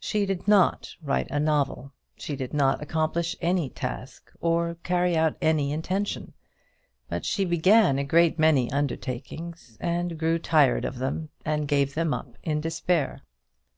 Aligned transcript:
She 0.00 0.24
did 0.24 0.48
not 0.48 0.94
write 1.02 1.30
a 1.30 1.38
novel. 1.38 1.92
She 2.16 2.34
did 2.34 2.54
not 2.54 2.80
accomplish 2.80 3.36
any 3.42 3.68
task, 3.68 4.32
or 4.40 4.76
carry 4.82 5.14
out 5.18 5.36
any 5.42 5.70
intention; 5.70 6.32
but 7.10 7.26
she 7.26 7.44
began 7.44 7.98
a 7.98 8.04
great 8.04 8.38
many 8.38 8.72
undertakings, 8.72 9.76
and 9.78 10.18
grew 10.18 10.38
tired 10.38 10.86
of 10.86 10.96
them, 10.98 11.28
and 11.44 11.68
gave 11.68 11.92
them 11.92 12.14
up 12.14 12.38
in 12.42 12.58
despair. 12.62 13.20